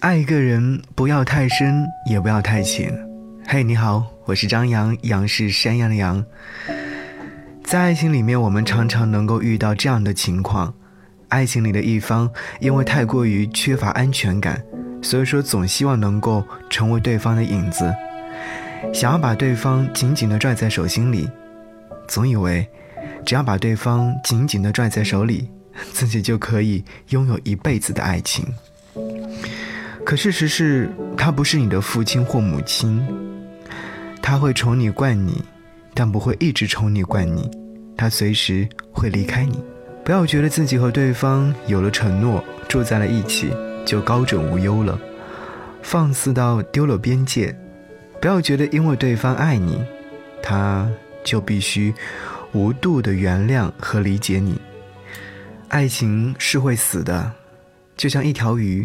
[0.00, 2.90] 爱一个人，不要太深，也不要太浅。
[3.46, 6.24] 嘿，你好，我是张扬，杨是山羊的羊。
[7.62, 10.72] 在爱情里面，我们常常能够遇到这样的情况：
[11.28, 14.62] 爱情里的一方因为太过于缺乏安全感，
[15.02, 17.94] 所以说总希望能够成为对方的影子，
[18.94, 21.28] 想要把对方紧紧地拽在手心里，
[22.08, 22.66] 总以为
[23.26, 25.50] 只要把对方紧紧地拽在手里，
[25.92, 28.46] 自己就可以拥有一辈子的爱情。
[30.10, 33.00] 可事实是，他不是你的父亲或母亲，
[34.20, 35.40] 他会宠你惯你，
[35.94, 37.48] 但不会一直宠你惯你，
[37.96, 39.62] 他随时会离开你。
[40.04, 43.52] 不要觉得自己和对方有了承诺，住在了一起
[43.86, 44.98] 就高枕无忧了，
[45.80, 47.56] 放肆到丢了边界。
[48.20, 49.80] 不要觉得因为对方爱你，
[50.42, 50.90] 他
[51.22, 51.94] 就必须
[52.50, 54.60] 无度的原谅和理解你。
[55.68, 57.30] 爱情是会死的，
[57.96, 58.84] 就像一条鱼。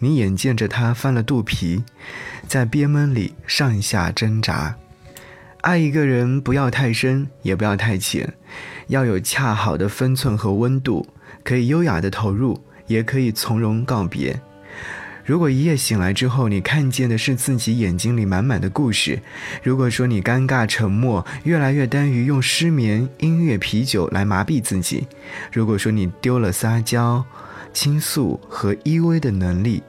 [0.00, 1.84] 你眼见着他翻了肚皮，
[2.48, 4.76] 在憋闷里上下挣扎。
[5.60, 8.32] 爱一个人，不要太深，也不要太浅，
[8.86, 11.06] 要有恰好的分寸和温度，
[11.44, 14.40] 可以优雅的投入，也可以从容告别。
[15.22, 19.20] 如果一夜醒来之后，你看见的是自己眼睛里满满的故事，
[19.62, 25.06] 如果说你尴尬沉默，越来越耽于用失眠、音乐、啤酒来麻痹自己，
[25.52, 27.22] 如果说你丢了撒娇、
[27.74, 29.82] 倾诉和依偎的能力，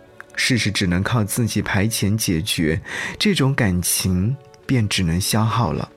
[0.44, 2.82] 事实只能靠自己排遣解决，
[3.20, 5.88] 这种感情便只能消耗了。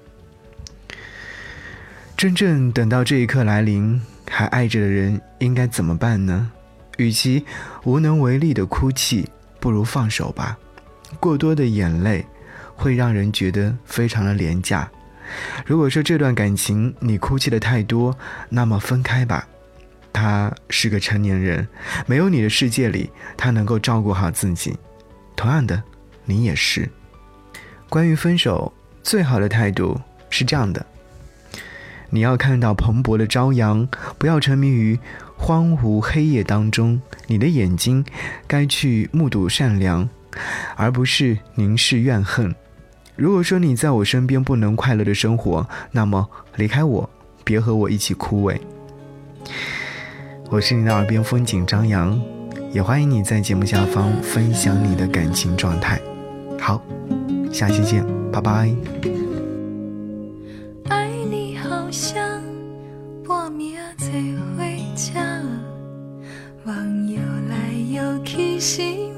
[2.14, 3.98] 真正等到这一刻来临，
[4.30, 6.52] 还爱着的人应该怎么办呢？
[6.98, 7.42] 与其
[7.84, 9.26] 无能为力的哭泣，
[9.58, 10.58] 不如放手吧。
[11.18, 12.22] 过多的眼泪
[12.76, 14.86] 会让人觉得非常的廉价。
[15.64, 18.14] 如果说这段感情你哭泣的太多，
[18.50, 19.48] 那么分开吧。
[20.14, 21.66] 他是个成年人，
[22.06, 24.74] 没有你的世界里，他能够照顾好自己。
[25.34, 25.82] 同样的，
[26.24, 26.88] 你也是。
[27.90, 30.86] 关于分手，最好的态度是这样的：
[32.10, 34.98] 你要看到蓬勃的朝阳，不要沉迷于
[35.36, 37.02] 荒芜黑夜当中。
[37.26, 38.04] 你的眼睛
[38.46, 40.08] 该去目睹善良，
[40.76, 42.54] 而不是凝视怨恨。
[43.16, 47.10] 如果说你在我身边不能快乐的生活，那么离开我，
[47.42, 48.56] 别和我一起枯萎。
[50.54, 52.16] 我是你的耳边风景张扬，
[52.70, 56.00] 也欢迎你在节目下方分享你的感情状态。
[56.60, 56.80] 好，
[57.52, 58.72] 下期见，拜拜。
[60.90, 62.40] 爱你好像
[63.26, 64.06] 我明仔
[64.56, 65.42] 回家，
[66.66, 69.12] 望游来游去心，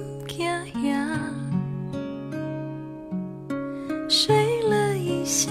[4.08, 5.50] 睡了一下，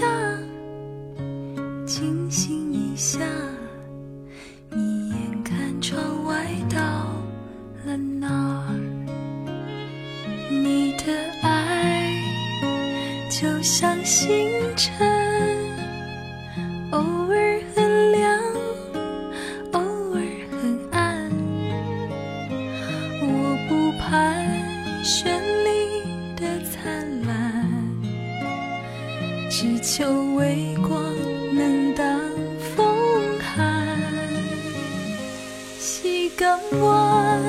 [13.68, 14.96] 像星辰，
[16.92, 18.40] 偶尔很亮，
[19.72, 19.80] 偶
[20.14, 20.20] 尔
[20.52, 21.28] 很暗。
[23.20, 24.46] 我不盼
[25.02, 25.24] 绚
[25.64, 26.04] 丽
[26.36, 27.68] 的灿烂，
[29.50, 31.02] 只求微光
[31.52, 32.06] 能挡
[32.76, 32.86] 风
[33.40, 33.84] 寒。
[35.76, 36.46] 膝盖
[36.80, 37.42] 弯，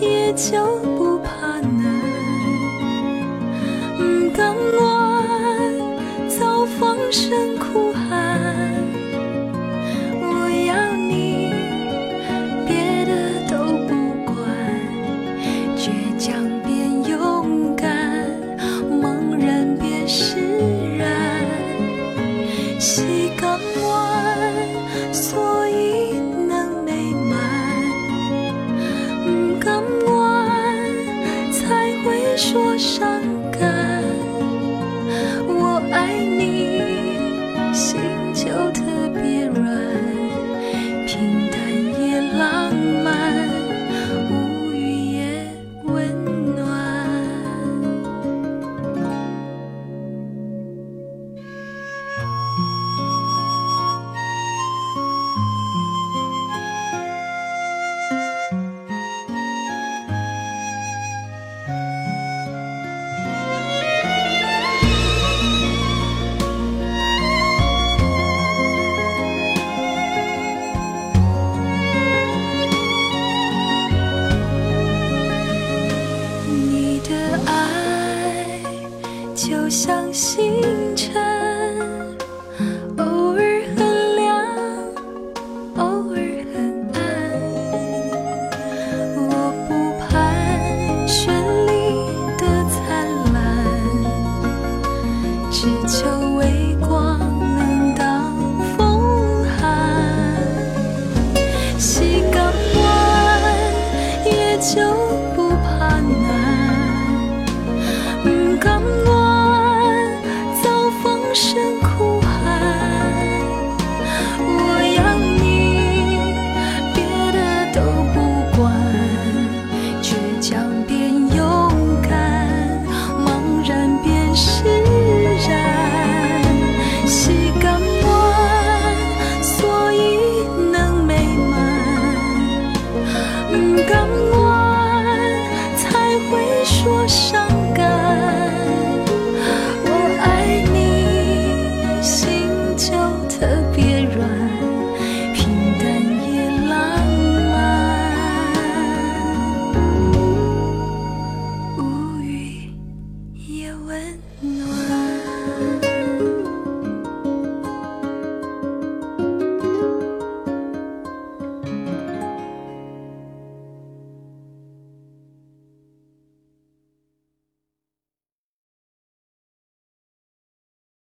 [0.00, 0.91] 也就
[7.12, 8.72] 声哭喊，
[10.18, 11.52] 我要你，
[12.66, 13.12] 别的
[13.50, 13.92] 都不
[14.24, 14.34] 管，
[15.76, 17.86] 倔强变勇敢，
[18.90, 20.38] 茫然变释
[20.96, 21.06] 然。
[22.80, 23.46] 膝盖
[23.82, 26.14] 弯，所以
[26.48, 27.36] 能美满；
[29.26, 30.82] 不敢弯，
[31.52, 33.20] 才会说伤
[79.72, 80.60] 像星
[80.94, 81.31] 辰，